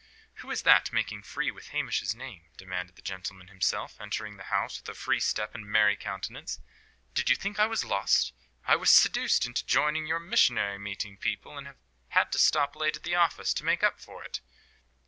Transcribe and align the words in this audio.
"Who 0.37 0.49
is 0.49 0.63
that, 0.63 0.91
making 0.91 1.21
free 1.21 1.51
with 1.51 1.67
Hamish's 1.67 2.15
name?" 2.15 2.45
demanded 2.57 2.95
that 2.95 3.05
gentleman 3.05 3.49
himself, 3.49 4.01
entering 4.01 4.35
the 4.35 4.45
house 4.49 4.79
with 4.79 4.89
a 4.89 4.95
free 4.97 5.19
step 5.19 5.53
and 5.53 5.63
merry 5.71 5.95
countenance. 5.95 6.59
"Did 7.13 7.29
you 7.29 7.35
think 7.35 7.59
I 7.59 7.67
was 7.67 7.83
lost? 7.85 8.33
I 8.65 8.75
was 8.77 8.89
seduced 8.91 9.45
into 9.45 9.63
joining 9.63 10.07
your 10.07 10.19
missionary 10.19 10.79
meeting 10.79 11.17
people, 11.17 11.55
and 11.55 11.67
have 11.67 11.77
had 12.07 12.31
to 12.31 12.39
stop 12.39 12.75
late 12.75 12.95
at 12.97 13.03
the 13.03 13.13
office, 13.13 13.53
to 13.53 13.63
make 13.63 13.83
up 13.83 13.99
for 13.99 14.23
it." 14.23 14.39